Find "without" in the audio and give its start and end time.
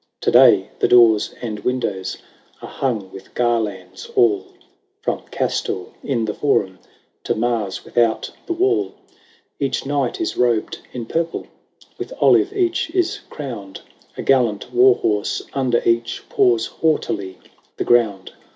7.85-8.31